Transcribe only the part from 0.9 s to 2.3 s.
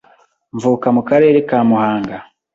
mu karere ka Muhanga